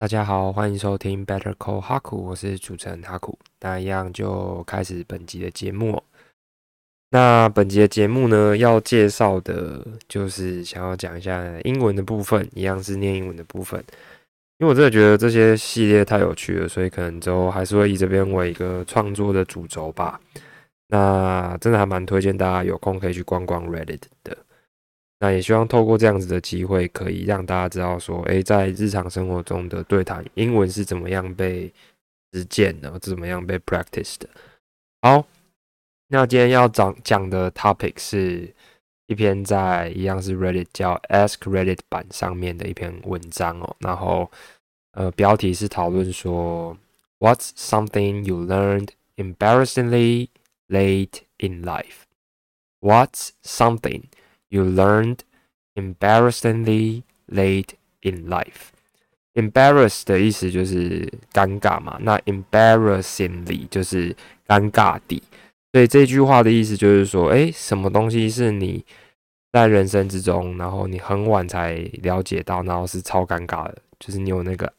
[0.00, 3.36] 大家好，欢迎收听 Better Call Haku，，我是主持人哈库。
[3.58, 6.00] 那一样就开始本集的节目。
[7.10, 13.82] 那本集的节目呢，要介绍的就是想要讲一下英文的部分，一样是念英文的部分。
[14.58, 20.20] 因为我真的觉得这些系列太有趣了，所以可能之后还是会以这边为一个创作的主轴吧。
[20.86, 24.38] 那真的还蛮推荐大家有空可以去逛逛 Reddit 的。
[25.20, 31.72] 那也希望透过这样子的机会，可以让大家知道说，诶，在日常生活中的对谈英文是怎么样被
[32.32, 34.28] 实践的，怎么样被 practice 的。
[35.02, 35.26] 好，
[36.08, 38.54] 那今天要讲讲的 topic 是
[39.08, 43.76] 一篇在一样是 Reddit 叫 Ask Reddit 版上面的一篇文章哦。
[43.80, 44.30] 然后，
[44.92, 46.76] 呃，标题是讨论说
[47.18, 50.28] ，What's something you learned embarrassingly
[50.68, 54.04] late in life？What's something
[54.50, 55.18] You learned
[55.74, 58.70] embarrassingly late in life.
[59.34, 65.22] Embarrass 的意思就是尴尬嘛，那 embarrassingly 就是尴尬地。
[65.72, 68.84] 所以这句话的意思就是说，哎，什么东西是你
[69.52, 74.72] 在人生之中，然后你很晚才了解到，然后是超尴尬的，就是你有那个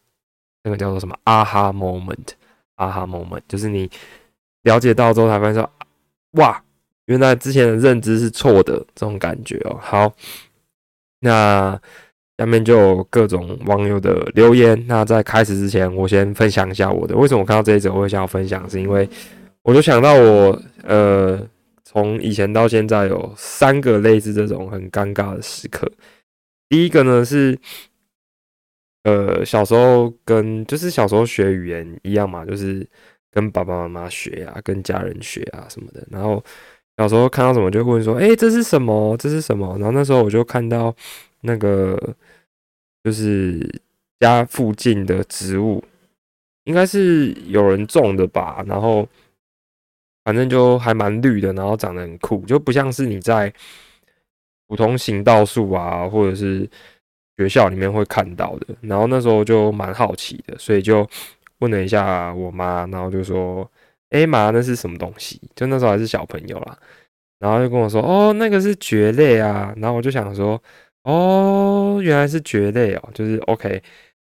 [0.64, 3.90] 那个叫做什么 aha moment，aha moment，就是你
[4.64, 5.72] 了解到之后才发现说，
[6.32, 6.64] 哇。
[7.10, 9.76] 原来之前的认知是错的，这种感觉哦。
[9.82, 10.14] 好，
[11.22, 11.72] 那
[12.38, 14.86] 下面就有各种网友的留言。
[14.88, 17.18] 那在开始之前，我先分享一下我的。
[17.18, 18.70] 为什么我看到这一则我会想要分享？
[18.70, 19.10] 是因为
[19.64, 21.42] 我就想到我呃，
[21.84, 25.92] 从以前到现在有三个类似这种很尴尬的时刻。
[26.70, 27.58] 第一个呢是，
[29.06, 32.88] 呃，小时候跟就是小时候学语言一样嘛，就是
[33.32, 36.44] 跟爸爸妈妈学啊，跟家人学啊什么的，然后。
[37.00, 39.16] 小时候看到什么就问说：“哎，这是什么？
[39.16, 40.94] 这是什么？”然后那时候我就看到
[41.42, 41.98] 那个
[43.06, 43.82] 就是
[44.20, 45.82] 家附近的植物，
[46.66, 48.62] 应该是有人种的吧。
[48.68, 49.08] 然后
[50.26, 53.54] 反正就还蛮绿的，然后长得很酷，就不像是你在
[54.68, 56.70] 普通行道树啊，或者是
[57.38, 58.76] 学校里面会看到的。
[58.82, 61.10] 然后那时候就蛮好奇的，所以就
[61.60, 63.66] 问了一下我妈，然后就说。
[64.10, 65.40] 哎妈，那是什么东西？
[65.56, 66.78] 就那时候还是小朋友啦，
[67.40, 70.62] 然后就跟我说：“哦，那个是蕨类啊。”然后我就想说
[71.04, 73.82] ：“哦，原来是蕨类哦，就是 OK。”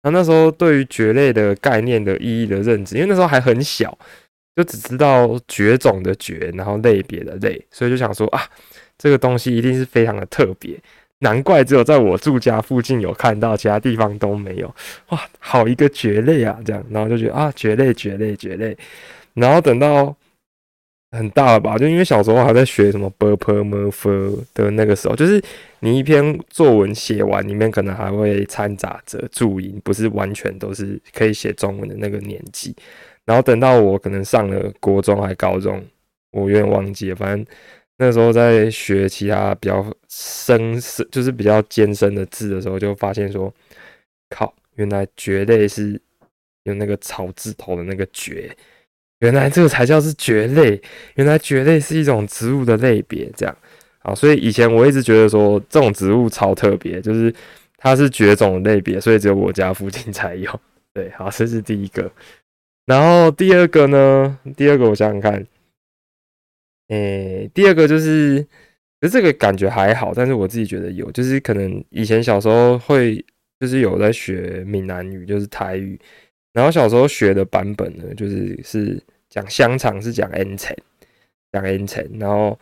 [0.04, 3.96] 那那时候对于蕨类的概念的意义的认知，因为那时候还很小，
[4.56, 8.42] 就只知道蕨种的蕨，然后类别的类，所以就想说啊，
[8.98, 10.76] 这个东西一定是非常的特别，
[11.20, 14.74] 难怪只有在我住家附近有看到，其他地方都没有。
[15.10, 16.60] 哇，好一个蕨类啊！
[16.66, 18.76] 这样，然后就觉得啊，蕨类，蕨类，蕨类。
[19.34, 20.16] 然后等到
[21.12, 25.44] 很大了吧，就因为小时候还在学什么 b p m f 的那个时候，就是
[25.80, 32.76] 你一篇作文写完，里面可能还会掺杂着注音，不是完全都是可以写中文的那个年纪。
[33.26, 35.84] 然后等到我可能上了国中还高中，
[36.32, 37.46] 我有点忘记了，反正
[37.98, 43.54] 那时候在学其他比较深深，就是比较艰深的字的时候，就发现说，
[44.30, 46.02] 靠，原来蕨类是
[46.64, 48.50] 用那个草字头的那个蕨。
[49.22, 50.80] 原来这个才叫是蕨类，
[51.16, 53.58] 原来蕨类是一种植物的类别，这样
[54.00, 57.34] 啊，所以以前我一直觉得说这种植物超特别，就是
[57.78, 60.60] 它是绝种类别，所以只有我家附近才有。
[60.94, 62.12] 对，好，这是第一个。
[62.86, 64.38] 然后第二个呢？
[64.58, 65.46] 第二个我想想看，
[66.90, 68.42] 诶，第二个就是，
[69.00, 73.24] 其实这个感觉还好，但是我自己觉得有，就是可能以前小时候会，
[73.60, 75.98] 就是有在学闽南语，就是台语。
[76.54, 80.76] 然后小时候学的版本呢，就是是讲香肠是讲 n 层，
[81.54, 82.06] 讲 n 层。
[82.20, 82.60] 然后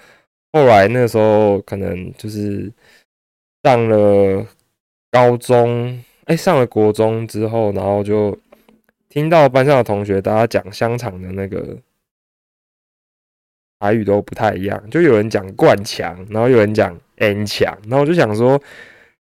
[0.54, 2.72] 后来那时候可能就是
[3.64, 4.46] 上了
[5.10, 8.38] 高中，哎，上了国中之后，然后就
[9.10, 11.76] 听到班上的同学大家讲香肠的那个
[13.80, 18.62] 台语都不太一样，就有人讲灌墙，然后有人讲 n 墙，然后我就想说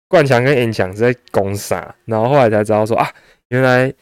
[0.08, 1.96] 灌墙跟 n 墙是在攻啥？
[2.06, 3.08] 然后后来才知道说啊，
[3.50, 3.94] 原来。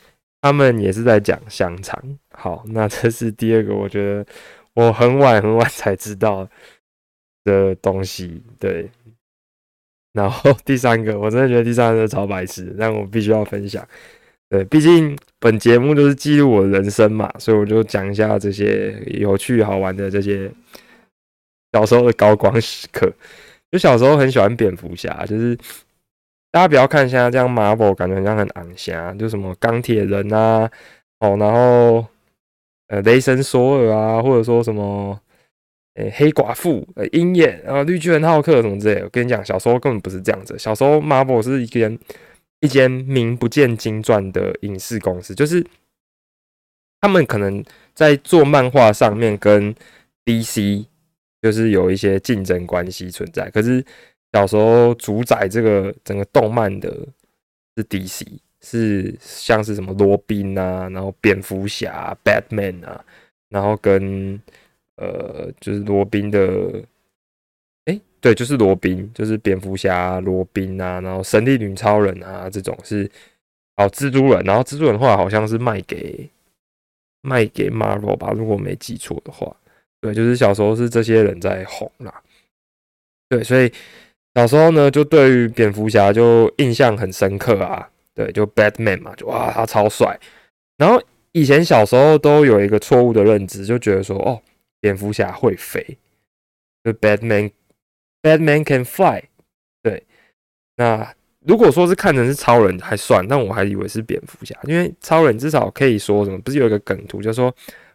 [0.43, 1.97] 他们也是在讲香肠。
[2.33, 4.25] 好，那这是第二个，我觉得
[4.73, 6.45] 我很晚很晚才知道
[7.45, 8.43] 的东西。
[8.59, 8.91] 对，
[10.11, 13.87] 然后第三个，我真的觉得第三个超白痴，但我必须要分享。
[14.49, 20.51] 对，毕竟本节目就是记录我人生嘛，所以我就讲一下这些有趣好玩的这些
[21.71, 23.09] 小时候的高光时刻。
[23.71, 25.57] 就小时候很喜欢蝙蝠侠，就是。
[26.53, 30.69] 大家不要看现在这样，Marvel 感觉好像很昂香，就什么钢铁人啊，
[31.19, 32.05] 哦，然后
[32.89, 35.19] 呃雷神索尔啊，或者说什么
[35.95, 39.05] 诶黑寡妇、呃鹰眼啊、绿巨人浩克什么之类的。
[39.05, 41.97] 我跟你讲，小时候根本不是这样子，小时候 Marvel 是一间
[42.59, 45.65] 一间名不见经传的影视公司，就是
[47.01, 47.65] 他们可能
[47.95, 49.73] 在做漫画上面跟
[50.23, 50.85] DC
[51.41, 53.49] 就是有一些竞争关系存在。
[53.49, 53.83] 可是
[54.33, 56.89] 小时候主宰这个整个动漫的
[57.77, 58.25] 是 DC，
[58.61, 63.05] 是像是什么罗宾啊，然后蝙蝠侠、Batman 啊，
[63.49, 64.41] 然后跟
[64.97, 66.83] 呃就是罗宾的。
[68.23, 73.03] 对，就是罗宾，就是蝙蝠侠罗宾啊，然后神力女超人啊，这种是
[73.75, 76.29] 哦，蜘蛛人，然后蜘蛛人话好像是卖给
[77.21, 79.53] 卖给 Marvel 吧，如果没记错的话，
[79.99, 82.23] 对，就是小时候是这些人在红啦，
[83.27, 83.69] 对，所以
[84.35, 90.19] 小时候呢，就对于蝙蝠侠就印象很深刻啊，对，就 Batman 嘛，就哇，他超帅，
[90.77, 91.01] 然后
[91.31, 94.41] 以前小时候都有一个错误的认知，就觉得说哦，
[94.79, 95.97] 蝙蝠侠会飞，
[96.83, 97.51] 就 Batman。
[98.23, 99.21] Batman can fly，
[99.81, 100.01] 对。
[100.77, 101.13] 那
[101.45, 106.37] 如果说是看成是超人还算，但我还以为是蝙蝠侠，因为超人至少可以说什么？
[106.39, 107.53] 不是有一个梗图，就说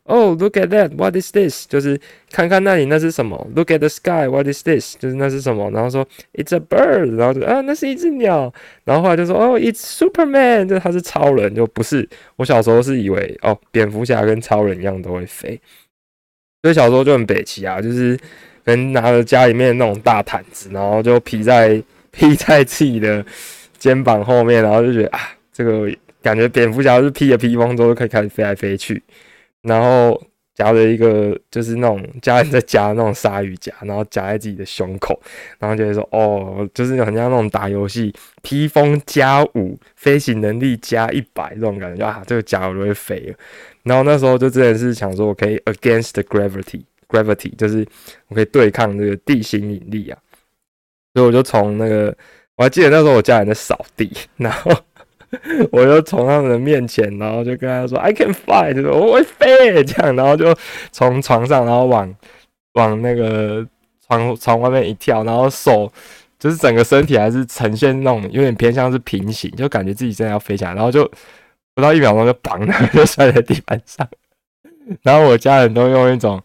[0.09, 1.67] 哦，Look at that，What is this？
[1.69, 2.01] 就是
[2.33, 4.97] 看看那里那是什么？Look at the sky，What is this？
[4.99, 5.71] 就是那是什么？
[5.71, 8.53] 然后说 It's a bird，然后就啊，那是一只鸟。
[8.85, 12.09] 然后后来就说哦，It's Superman，就他是超人，就不是。
[12.37, 15.61] 我小时候是以为哦，蝙蝠侠跟超人一样都会飞，
[16.63, 18.19] 所以小时候就很北齐啊，就是。
[18.65, 21.83] 人拿着家里面那种大毯子，然后就披在
[22.13, 23.25] 披在自己的
[23.79, 25.21] 肩膀后面，然后就觉得啊，
[25.51, 25.91] 这个
[26.21, 29.03] 感觉蝙蝠侠是披着披风之后可以开始飞来飞去，
[29.63, 30.21] 然后
[30.55, 35.21] 夹着一个就是那种家人在夹那种鲨鱼夹，然后夹在自己的胸口，
[35.59, 43.35] 然后就会说哦，就是很像那种打游戏，披风加五，飞行能力加一百这种感觉，啊，这个夹我就会飞了。
[43.85, 46.83] 然后那时候就真的是想说，我可以 against gravity。
[47.09, 47.87] Gravity 就是
[48.27, 50.19] 我可以对抗这个地心引力啊，
[51.15, 52.15] 所以我就从那个
[52.55, 54.71] 我还记得那时候我家人在扫地，然后
[55.73, 60.55] 我就从他们的面前，然后就跟他说 I can fly，就说我会飞这样，然后就
[60.91, 62.15] 从床上，然后往
[62.75, 63.67] 往那个
[64.07, 65.93] 床床外面一跳，然后手
[66.39, 71.11] 就是整个身体还是呈现那种有点偏向是平行，就感觉自己真的要飞起来，然后就
[71.75, 74.09] 不到一秒钟就绑了，就摔在地板上，
[75.03, 76.43] 然后我家人都用一种。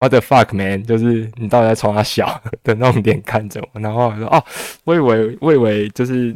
[0.00, 0.84] What the fuck man？
[0.84, 4.44] 就是你到底在冲他笑的那种脸看着我，然后我说哦，
[4.84, 6.32] 我以为我以为就是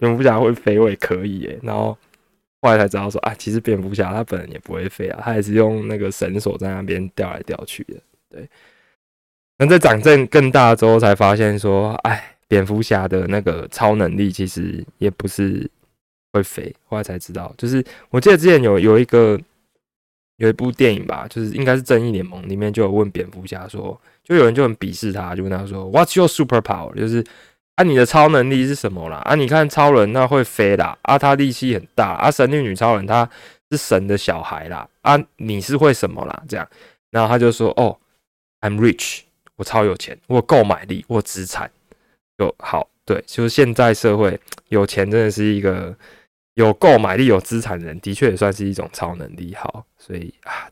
[0.00, 1.56] 蝙蝠侠会飞，我也可以耶。
[1.62, 1.96] 然后
[2.60, 7.94] 后来才知道说啊，其实蝙蝠侠他本人也不会飞啊，他也是用那个绳索在那边吊来吊去的。
[8.30, 8.48] 对。
[9.58, 15.70] 那在长阵更大之后，才发现说，哎，蝙蝠侠的那个超能力其实也不是
[16.32, 16.74] 会飞。
[16.86, 19.38] 后来才知道，就是我记得之前有有一个。
[20.40, 26.94] 有一部电影吧，就是应该是《正义联盟》里面就有问蝙蝠侠说，就有人就很鄙视他，就问他说，What's your super power？
[26.94, 27.22] 就是
[27.80, 29.16] 啊，你的超能力是什么啦？
[29.24, 33.26] 啊，你看超人那会飞啦，啊，他力气很大，啊，神力女超人她
[33.70, 36.42] 是神的小孩啦，啊，你是会什么啦？
[36.46, 36.68] 这样，
[37.10, 37.96] 然后他就说，哦
[38.60, 39.20] ，I'm rich，
[39.56, 41.70] 我超有钱，我购买力，我资产
[42.36, 44.38] 就好，对，就是现在社会
[44.68, 45.96] 有钱真的是一个。
[46.54, 49.54] 有购买力、有资产的人，的确也算是一种超能力。
[49.54, 50.68] 好，所以啊，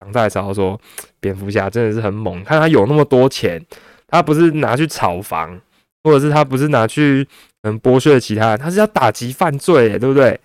[0.00, 0.78] 长大才说，
[1.20, 2.44] 蝙蝠侠真的是很猛。
[2.44, 3.64] 看他有那么多钱，
[4.08, 5.58] 他不是拿去炒房，
[6.02, 7.26] 或者是他不是拿去
[7.62, 10.38] 嗯剥削其他人，他是要打击犯罪，对不对？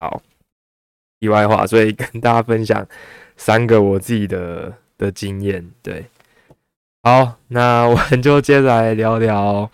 [0.00, 0.22] 好，
[1.20, 2.86] 题外话，所以跟大家分享
[3.36, 5.68] 三个我自己的的经验。
[5.82, 6.06] 对，
[7.02, 9.70] 好，那我们就接着来聊聊，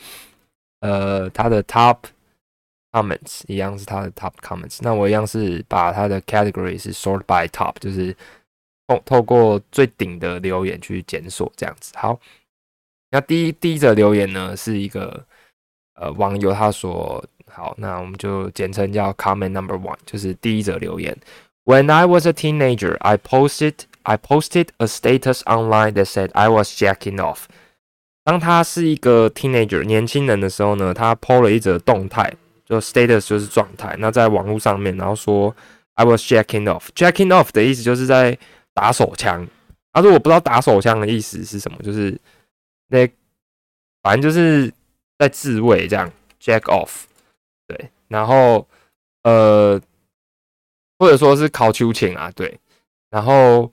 [0.81, 1.99] 呃，他的 top。
[2.95, 8.17] comments 一样是他的 top comments，那我一样是把它的 category 是 sort by top，就是
[8.87, 11.93] 透透过最顶的留言去检索这样子。
[11.97, 12.17] 好，
[13.15, 15.25] 那第一第一则留言呢是一个
[15.95, 21.17] 呃网友他说，好，那我们就简称叫 comment number one，就是第一则留言。
[21.65, 26.77] When I was a teenager, I posted I posted a status online that said I was
[26.77, 27.45] jacking off。
[28.25, 32.35] 当他是一个 teenager 年轻人的时候呢，他 po 了一则动态。
[32.67, 35.55] 就 status 就是状态，那在网络上面，然后说
[35.97, 38.37] I was jacking off，jacking off 的意思就是在
[38.73, 39.47] 打手枪。
[39.93, 42.19] 他说我不知道打手枪的意思是什么，就是
[42.89, 43.09] 那
[44.03, 44.73] 反正就是
[45.19, 46.11] 在自慰这样
[46.41, 47.05] jack off，
[47.67, 48.67] 对，然后
[49.23, 49.81] 呃
[50.99, 52.59] 或者说是考秋情啊，对，
[53.11, 53.73] 然后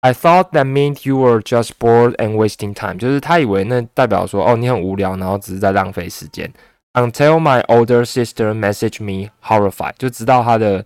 [0.00, 6.52] I thought that meant you were just bored and wasting time，就是他以为那代表说哦你很无聊，然后只是在浪费时间。
[6.94, 10.84] Until my older sister messaged me horrified，就知道他的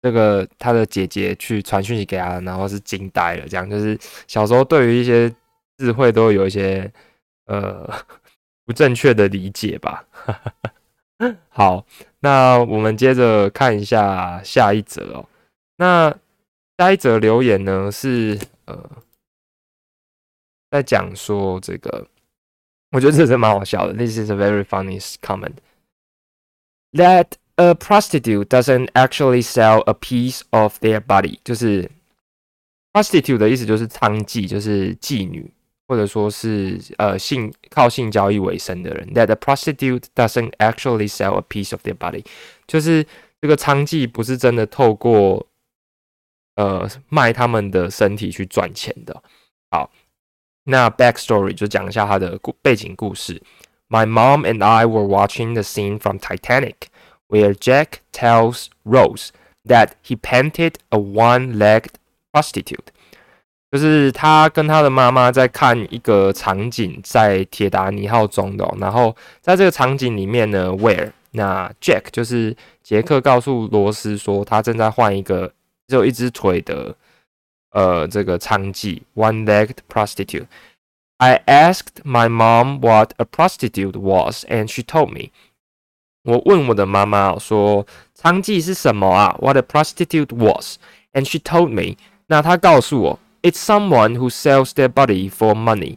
[0.00, 3.48] 这个他的姐姐去传讯息给他，然后是惊呆了。
[3.48, 5.32] 这样就是小时候对于一些
[5.80, 6.92] 智慧都有一些
[7.46, 7.88] 呃
[8.66, 10.04] 不正确的理解吧。
[11.48, 11.86] 好，
[12.20, 15.26] 那我们接着看一下下一则哦。
[15.76, 16.14] 那
[16.76, 18.90] 下一则留言呢是呃，
[20.70, 22.06] 在讲说这个，
[22.90, 23.94] 我觉得这是蛮好笑的。
[23.94, 25.56] This is a very funny comment
[26.92, 31.90] that a prostitute doesn't actually sell a piece of their body，就是
[32.92, 35.50] prostitute 的意思就是娼妓，就是妓女。
[35.89, 42.25] 或者说是呃性靠性交易为生的人，that the prostitute doesn't actually sell a piece of their body，
[42.67, 43.05] 就是
[43.41, 45.45] 这个娼妓不是真的透过
[46.55, 49.21] 呃卖他们的身体去赚钱的。
[49.69, 49.91] 好，
[50.63, 53.41] 那 backstory 就讲一下他的故背景故事。
[53.87, 56.87] My mom and I were watching the scene from Titanic
[57.27, 59.29] where Jack tells Rose
[59.67, 61.91] that he painted a one-legged
[62.31, 62.87] prostitute.
[63.70, 75.52] 就是他跟他的妈妈在看一个场景，在铁达尼号中的，然后在这个场景里面呢，Where 那 Jack 就是杰克告诉罗斯说，他正在换一个
[75.86, 76.96] 只有一只腿的
[77.70, 80.46] 呃这个娼妓，one-legged prostitute。
[81.18, 85.30] I asked my mom what a prostitute was, and she told me。
[86.24, 87.86] 我问我的妈妈说，
[88.20, 90.78] 娼妓是什么啊？What a prostitute was,
[91.12, 91.96] and she told me。
[92.26, 93.18] 那她告诉我。
[93.42, 95.96] It's someone who sells their body for money，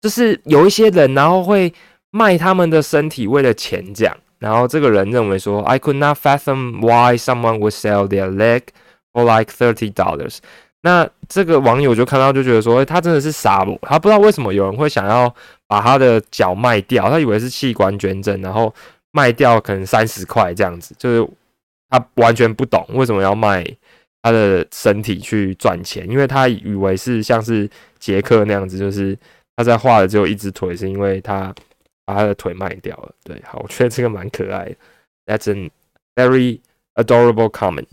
[0.00, 1.74] 就是有一些人，然后会
[2.10, 4.16] 卖他们的身体为了钱这样。
[4.38, 8.62] 然后这个人认为说，I could not fathom why someone would sell their leg
[9.12, 10.38] for like thirty dollars。
[10.82, 13.66] 那这个网友就看到就觉得说，他真的是傻？
[13.82, 15.34] 他不知道为什么有人会想要
[15.66, 18.74] 把他的脚卖掉，他以为是器官捐赠，然后
[19.12, 21.30] 卖掉可能三十块这样子，就是
[21.88, 23.64] 他完全不懂为什么要卖。
[24.24, 29.14] 他的身体去赚钱，因为他以为是像是杰克那样子，就是
[29.54, 31.54] 他在画的只有一只腿，是因为他
[32.06, 33.14] 把他的腿卖掉了。
[33.22, 34.76] 对，好，我觉得这个蛮可爱的。
[35.26, 35.70] That's a
[36.14, 36.60] very
[36.94, 37.84] adorable comment.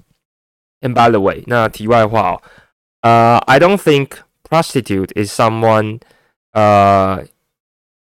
[0.79, 2.41] And by the way，那题外话哦，
[3.01, 4.11] 呃，I don't think
[4.49, 5.99] prostitute is someone
[6.53, 7.25] 呃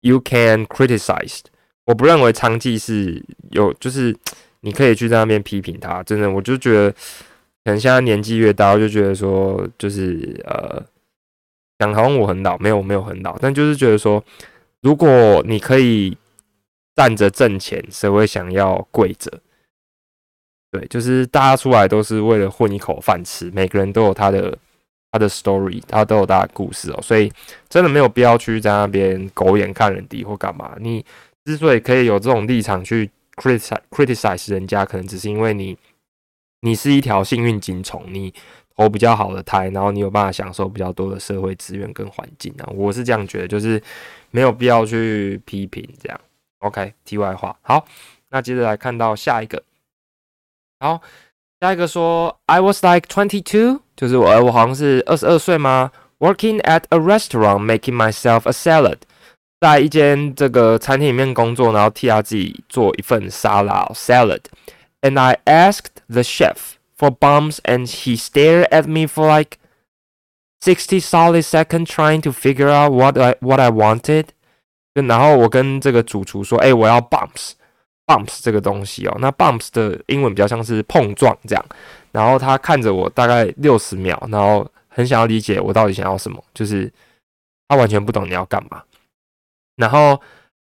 [0.01, 1.41] you can criticize。
[1.85, 4.17] 我不认为娼妓是有，就是
[4.61, 6.01] 你可以去在那边批评他。
[6.01, 6.95] 真的，我就觉得。
[7.67, 10.81] 可能现在年纪越大，我就觉得说，就是呃，
[11.79, 14.23] 讲好像我很老，没有没有很老，但就是觉得说，
[14.81, 16.17] 如果你可以
[16.95, 19.29] 站着挣钱，谁会想要跪着？
[20.71, 24.57] 对，就是大家出来都是为了混一口饭吃，每个人都有他的
[25.11, 27.29] 他的 story，他都有他的故事哦，所以
[27.67, 30.77] 真的没有必要去在那边狗眼看人低或干嘛。
[30.79, 31.03] 你
[31.43, 35.77] 之所以可以有这种立场去 criticize criticize 人家，可能只是因为你。
[36.61, 38.33] 你是一条幸运金虫，你
[38.75, 42.69] 投比较好的胎，然后你有办法享受比较多的社会资源跟环境啊。
[42.73, 43.81] 我是这样觉得，就是
[44.31, 46.19] 没有必要去批评这样。
[46.59, 47.85] OK，题外话，好，
[48.29, 49.61] 那接着来看到下一个。
[50.79, 51.01] 好，
[51.61, 58.97] 下一个说，I was like twenty two，就是我我好像是二十二岁吗？Working at a restaurant, making myself a salad，
[59.59, 64.41] 在一间这个餐厅里面工作，然后替他自己做一份沙拉 salad。
[65.00, 69.58] and I asked the chef for bumps, and he stared at me for like
[70.60, 74.26] 60 solid seconds trying to figure out what I what I wanted。
[74.94, 79.16] 然后我跟这个主厨说：“哎，我要 bumps，bumps 这个东西哦。
[79.18, 81.64] 那 bumps 的英文比较像是碰撞这样。
[82.12, 86.92] 然后他看着我大概六十秒，然后很想要理解我到底想要什么，就是
[87.66, 88.82] 他完全不懂你要干嘛。
[89.76, 90.20] 然后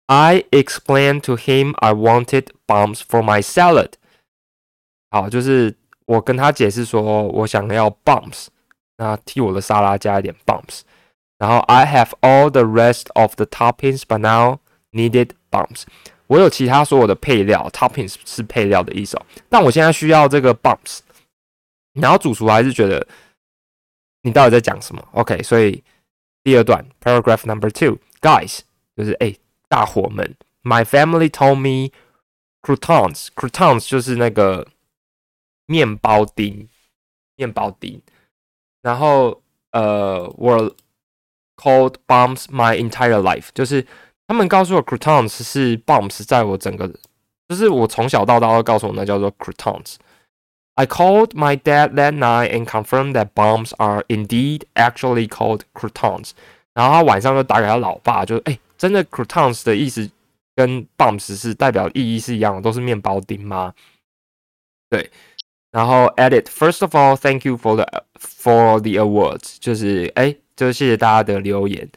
[0.07, 3.93] I explained to him I wanted bumps for my salad。
[5.12, 5.75] 好，就是
[6.06, 8.48] 我跟他解释说，我想要 bumps，
[8.96, 10.82] 那替我的沙拉加一点 bumps。
[11.38, 14.60] 然后 I have all the rest of the toppings，but now
[14.94, 15.84] needed bumps。
[16.27, 19.25] 我有其他所有的配料，toppings 是配料的意思哦。
[19.50, 21.00] 但我现在需要这个 bumps。
[21.94, 23.06] 然后主厨还是觉得
[24.22, 25.84] 你到底在讲什么？OK，所以
[26.41, 28.60] 第二段 paragraph number two，guys，
[28.96, 29.36] 就是哎，
[29.68, 31.91] 大伙们，my family told me
[32.62, 34.65] croutons，croutons 就是那个。
[35.72, 36.68] 面包丁，
[37.38, 38.01] 面包丁，
[38.82, 40.75] 然后呃，were
[41.56, 43.88] called bombs my entire life，就是
[44.28, 46.86] 他们告诉我 croutons 是 bombs，在我整个，
[47.48, 49.96] 就是我从小到大都告诉我那叫做 croutons。
[50.75, 56.32] I called my dad that night and confirmed that bombs are indeed actually called croutons。
[56.74, 60.10] 然后他晚上就打给他老爸，就哎，真的 croutons 的意思
[60.56, 63.74] 跟 bombs 是代表意义是一样的，都是面包丁吗？
[64.90, 65.10] 对。
[65.73, 71.88] 然后 edit first of all thank you for the for the awards，就是哎，就是谢谢大家的留言。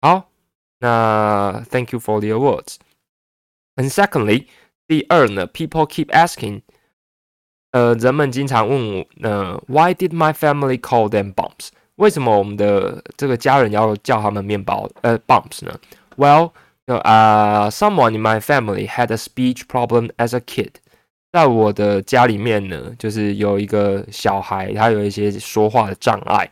[0.00, 0.30] 好，
[0.78, 4.46] 那 thank you for the awards。And secondly,
[4.86, 6.62] 第二呢，people keep asking，
[7.72, 11.70] 呃，人们经常问我，呃，Why did my family call them bumps？
[11.96, 15.80] 为什么我们的这个家人要叫他们面包呃 bumps 呢？
[16.16, 16.52] Well，
[16.86, 20.74] 呃，someone in my family had a speech problem as a kid。
[21.31, 26.49] 在我的家里面呢，就是有一个小孩，他有一些说话的障碍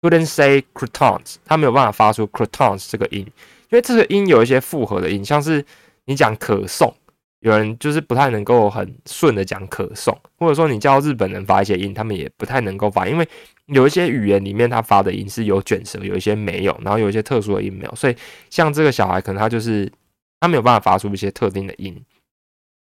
[0.00, 5.64] ，couldn't say croutons，他没有办法发出 croutons 这个音，因为这个音有一些复合的音，像是
[6.04, 6.94] 你讲可颂。
[7.40, 13.28] 有人就是不太能够很顺的讲可颂，或者说你叫日本人发一些音，他们也不太能够发，因为
[13.66, 18.14] 有一些语言里面他发的音是有卷舌，有一些没有，然后有一些特殊的音没有，所以
[18.48, 19.90] 像这个小孩可能他就是
[20.38, 22.00] 他没有办法发出一些特定的音。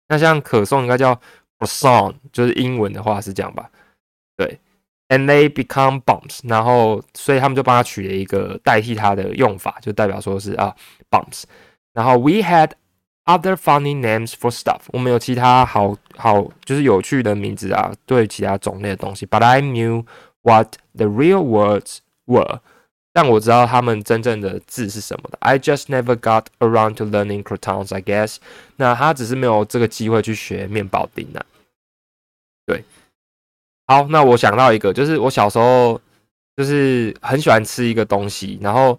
[0.08, 1.18] 那像可颂应该叫
[1.58, 3.70] croissant，就是英文的话是这样吧？
[4.36, 4.58] 对
[5.08, 10.74] ，and they become bumps，然后所以他们就帮他取了一个代替它的用法，就代表说是啊
[11.10, 11.44] bumps，
[11.92, 12.72] 然后 we had。
[13.30, 19.26] Other funny names for stuff，我们有其他好好就是有趣的名字啊，对其他种类的东西。
[19.26, 20.06] But I knew
[20.40, 22.60] what the real words were，
[23.20, 25.36] 但我知道他们真正的字是什么的。
[25.40, 28.36] I just never got around to learning croutons, I guess。
[28.76, 31.40] 那他只是没有这个机会去学面包丁呢。
[32.64, 32.84] 对，
[33.88, 36.00] 好，那我想到一个，就是我小时候
[36.56, 38.96] 就是很喜欢吃一个东西，然后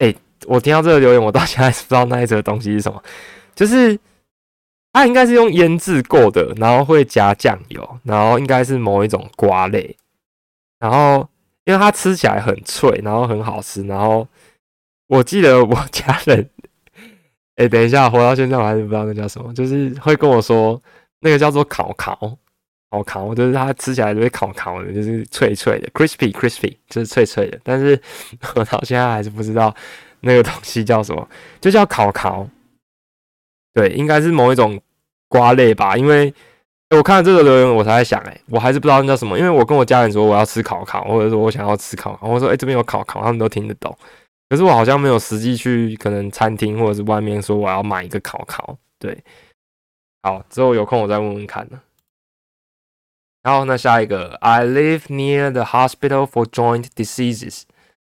[0.00, 3.02] 哎，我听到这个留言，我到现在不知道那一则东西是什么。
[3.54, 3.98] 就是
[4.92, 9.96] 它应该是用腌制过的，然后会加酱油，然后应该是某一种瓜类，
[10.78, 11.26] 然后
[11.66, 14.26] 因为它吃起来很脆，然后很好吃，然后
[15.08, 16.48] 我记得我家人，
[17.56, 20.82] 哎，等一下，活到现在我还是不知道那叫什么，就是会跟我说
[21.20, 22.38] 那个叫做烤烤
[22.90, 28.00] 烤烤，就是它吃起来就会烤烤的，就是脆脆的，crispy crispy，就是脆脆的，但是
[28.54, 29.74] 我到现在还是不知道
[30.20, 31.28] 那个东西叫什么，
[31.60, 32.48] 就叫烤烤。
[33.74, 34.80] 对，应该是某一种
[35.28, 36.32] 瓜类吧，因为
[36.90, 43.96] 我看到这个留言，我才在想，哎，我还是不知道那叫什么，因为我跟我家人说我要吃烤烤，或者说我想要吃烤烤，我说，哎，这边有烤烤，他们都听得懂，
[44.48, 49.22] 可是我好像没有实际去可能餐厅或者是外面说我要买一个烤烤，对，
[50.22, 51.80] 好，之后有空我再问问看呢。
[53.42, 57.62] 然后那下一个，I live near the hospital for joint diseases。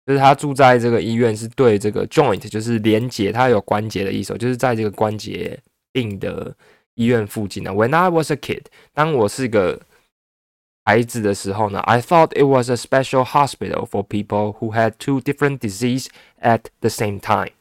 [0.07, 5.57] 就是他住在这个医院，是对这个 joint，就是连接，他有关节的意思，就是在这个关节
[5.92, 6.53] 病的
[7.01, 7.71] 医院附近呢。
[7.71, 9.81] When I was a kid，当我是个
[10.85, 16.09] 孩子的时候呢，I thought it was a special hospital for people who had two different disease
[16.41, 17.53] at the same time。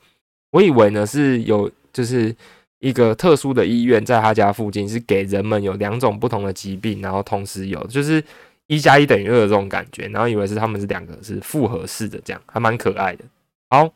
[0.51, 2.35] 我以为呢是有就是
[2.79, 8.23] 一个特殊的医院在他家附近，是给人们有两种不同的疾病，然后同时有就是。
[8.71, 13.25] 一加一等于二的这种感觉，然后以为是他们是两个是复合式的，这样还蛮可爱的。
[13.71, 13.91] 好，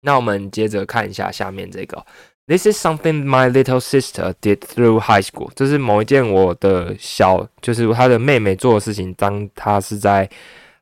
[0.00, 2.04] 那我们接着看一下下面这个。
[2.47, 5.49] This is something my little sister did through high school。
[5.55, 9.13] 这是某一件我的小，就是她的妹妹做的事情。
[9.13, 10.29] 当她是在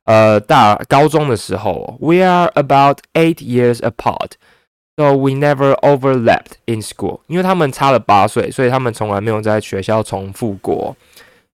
[0.05, 7.19] 呃大高中的时候，We are about eight years apart，so we never overlapped in school。
[7.27, 10.97] 因为他们差了八岁，所以他们从来没有在学校重复过。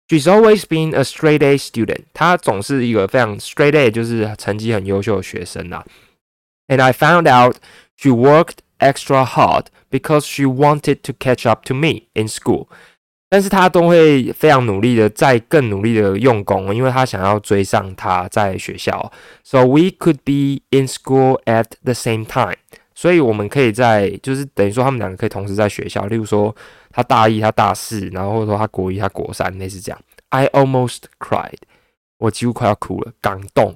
[0.08, 2.04] She's always been a straight A student.
[2.14, 5.82] 她总是一个非常 straight A，就是成绩很优秀的学生呐。
[6.68, 7.56] And I found out
[8.01, 12.67] she worked extra hard because she wanted to catch up to me in school.
[13.29, 19.11] 但是她都会非常努力的，再更努力的用功，因为她想要追上他在学校。
[19.43, 22.57] So we could be in school at the same time.
[22.93, 26.05] 所以我们可以在，就是等于说他们两个可以同时在学校。
[26.07, 26.53] 例如说，
[26.91, 29.99] 他大一，他大四，然后或者说他国一，他国三，类似这样。
[30.29, 31.57] I almost cried，
[32.19, 33.75] 我几乎快要哭了，感动，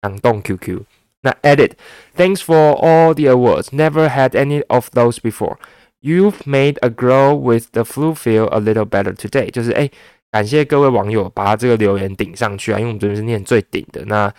[0.00, 0.82] 感动 QQ。
[1.21, 7.83] 那 edit，thanks for all the awards，never had any of those before。You've made a girl with the
[7.83, 9.49] flu feel a little better today。
[9.49, 9.89] 就是哎，
[10.31, 14.33] 感谢各位网友把这个留言顶上去啊，因为我们这边是念最顶的，那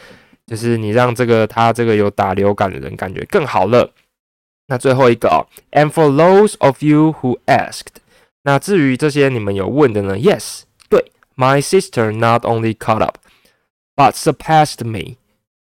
[0.46, 3.90] 就是你让这个他这个有打流感的人感觉更好了。
[4.66, 7.96] 那最后一个哦，and for those of you who asked，
[8.42, 10.18] 那至于这些你们有问的呢？
[10.18, 15.16] Yes，对，my sister not only caught up，but surpassed me。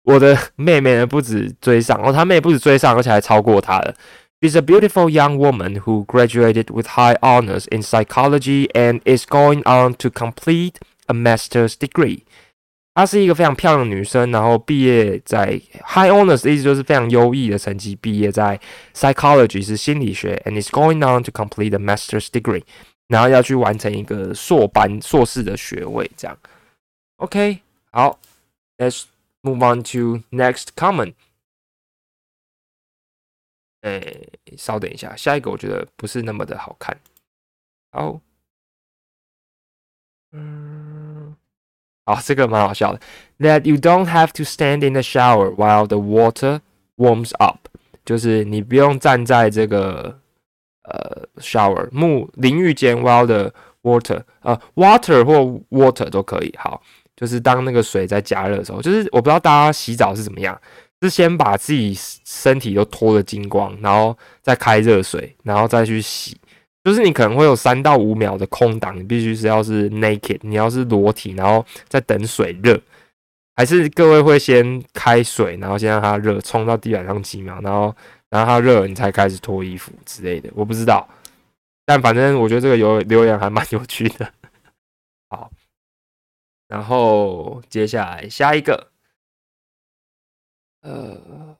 [0.04, 3.94] 我的妹妹呢不止追上，哦，她妹不止追上，而且还超过她了。
[4.40, 9.94] She's a beautiful young woman who graduated with high honors in psychology and is going on
[9.94, 10.74] to complete
[11.06, 12.22] a master's degree.
[12.94, 18.58] 她是一个非常漂亮的女生，然后毕业在 high honors 意思就是非常优异的成绩，毕业在
[18.94, 22.64] psychology 是心理学，and is going on to complete a master's degree，
[23.06, 26.36] 然后要去完成一个硕班硕士的学位，这样。
[27.18, 27.60] OK，
[27.92, 28.18] 好
[28.78, 29.06] ，S
[29.42, 31.14] move on to next comment。
[33.82, 34.00] 哎，
[34.56, 36.96] 稍等一下，下一个我觉得不是那么的好看。
[37.90, 38.20] 好，
[40.30, 41.36] 嗯，
[42.06, 43.00] 好，这个蛮好笑的。
[43.40, 46.60] That you don't have to stand in the shower while the water
[46.96, 47.68] warms up，
[48.04, 50.20] 就是你不用站在这个
[50.84, 53.52] 呃 shower 沐淋浴间 while the
[53.82, 56.54] water 呃 water 或 water 都可以。
[56.56, 56.80] 好，
[57.22, 60.60] 就是当那个水在加热的时候，就是我不知道大家洗澡是怎么样，
[61.00, 66.36] 是先把自己身体都脱了精光，然后再开热水，然后再去洗。
[66.82, 72.76] 就是你可能会有三到五秒的空档，你必须是要是 naked，你要是裸体，然后再等水热，
[73.54, 77.94] 还是各位会先开水，然后先让它热，冲到地板上几秒，然后
[78.30, 81.08] 然后它热了，你才开始脱衣服之类的，我不知道，
[81.86, 84.28] 但反正我觉得这个有留言还蛮有趣的。
[86.72, 88.90] 好，然后接下来下一个，
[90.80, 91.56] 呃，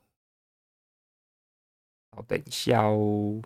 [2.17, 3.43] 好，等一下哦。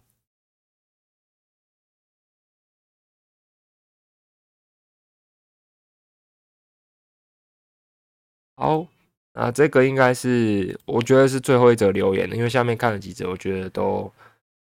[8.56, 8.86] 好，
[9.34, 14.10] 那这个应该是我觉得是最后一则留言的，因为下面看了几则，我觉得都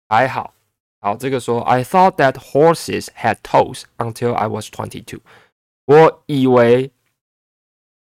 [0.08, 0.54] 还好。
[1.00, 5.20] 好，这个说，I thought that horses had toes until I was twenty-two。
[5.90, 6.88] 我以为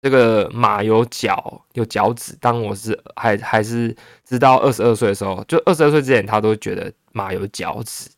[0.01, 2.35] 这个马有脚，有脚趾。
[2.41, 8.09] 当我是还还是直到二十二岁的时候，就二十二岁之前，他都觉得马有脚趾。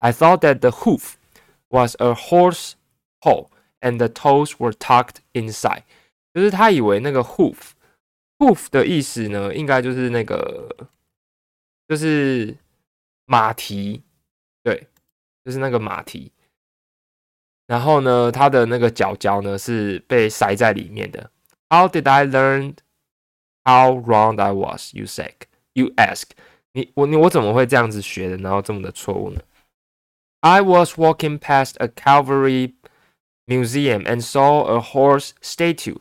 [0.00, 1.14] I thought that the hoof
[1.70, 2.72] was a horse
[3.22, 3.48] hole
[3.80, 5.84] and the toes were tucked inside。
[6.34, 10.68] 就是他以为那个 hoof，hoof 的意思呢，应该就是那个，
[11.88, 12.54] 就是
[13.24, 14.02] 马蹄，
[14.62, 14.86] 对，
[15.42, 16.30] 就是那个马蹄。
[17.67, 21.31] 然后呢，它的那个脚脚呢是被塞在里面的。
[21.69, 22.75] How did I learn
[23.63, 24.93] how wrong I was?
[24.93, 25.35] You say,
[25.73, 26.23] you ask.
[26.73, 28.37] 你我你我怎么会这样子学的？
[28.37, 29.41] 然后这么的错误呢？
[30.41, 32.73] I was walking past a cavalry
[33.45, 35.97] museum and saw a horse statue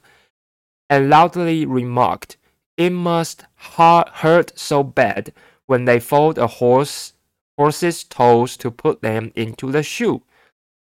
[0.89, 2.37] and loudly remarked,
[2.77, 5.35] It must hurt so bad
[5.67, 7.13] when they fold a horse
[7.59, 10.23] horse's toes to put them into the shoe.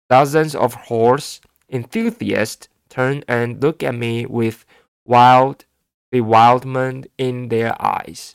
[0.10, 1.38] Dozens of horse
[1.70, 4.64] enthusiasts turn and look at me with
[5.06, 5.66] wild
[6.12, 8.34] bewilderment in their eyes.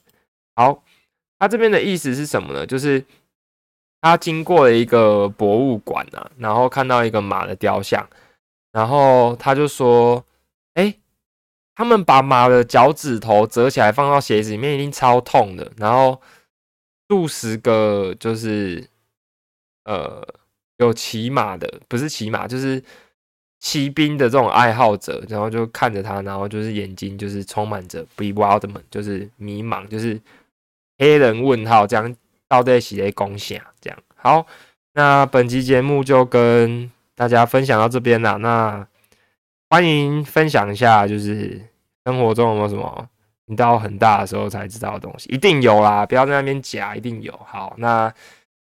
[0.54, 0.84] 好，
[1.38, 2.64] 他这边的意思是什么呢？
[2.64, 3.04] 就是
[4.00, 8.08] 他经过了一个博物馆啊，然后看到一个马的雕像，
[8.70, 10.24] 然后他就说
[10.74, 10.94] ：“哎，
[11.74, 15.72] 他们把马的脚趾头折起来放到鞋子里面，一定超痛的。
[15.76, 16.20] 然后
[17.08, 18.88] 数十个就是
[19.84, 20.24] 呃
[20.78, 22.82] 有骑马的，不是骑马，就是
[23.60, 30.20] 骑兵的这种爱好者，然后就看着他，然后就是眼睛就是充满着 bewilderment，就是迷茫，就是
[30.98, 32.14] 黑人问号，这样
[32.48, 33.66] 到底是在恭喜啊？
[33.80, 34.46] 这样好，
[34.94, 38.38] 那本期节目就跟大家分享到这边了。
[38.38, 38.86] 那
[39.70, 41.60] 欢迎分享一下，就是
[42.04, 43.08] 生活中有没有什么
[43.46, 45.28] 你到很大的时候才知道的东西？
[45.30, 47.32] 一定有啦，不要在那边假，一定有。
[47.46, 48.12] 好，那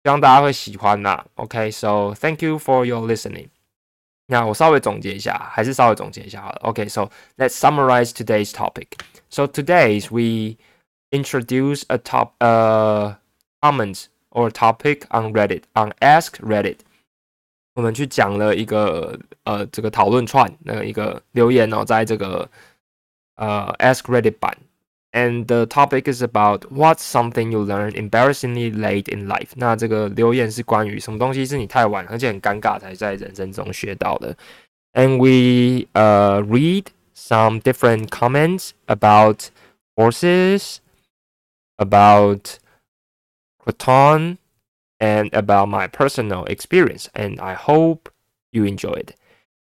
[0.05, 1.27] 希望大家会喜欢啦。
[1.35, 3.49] OK，so thank you for your listening。
[4.27, 6.61] 那我稍微总结一下，还是稍微总结一下好了。
[6.63, 8.87] OK，so let's summarize today's topic.
[9.29, 10.57] So today's we
[11.11, 13.17] introduce a top uh
[13.61, 16.79] comment or topic on Reddit on Ask Reddit.
[17.75, 22.49] 我们去讲了一个呃这个讨论串那一个留言哦，在这个
[23.35, 24.57] 呃 Ask Reddit 版
[25.15, 29.51] ，and the topic is about what's something you learn embarrassingly late in life。
[29.57, 34.37] 那这个留言是关于什么东西是你太晚而且很尴尬才在人生中学到的。
[34.93, 39.51] And we uh read some different comments about
[39.97, 40.81] horses,
[41.77, 42.59] about
[43.59, 44.39] Croton
[44.99, 47.09] and about my personal experience.
[47.15, 48.09] And I hope
[48.53, 49.15] you enjoyed.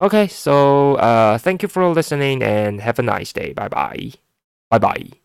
[0.01, 3.53] Okay, so uh, thank you for listening and have a nice day.
[3.55, 4.13] Bye bye.
[4.71, 5.20] Bye bye.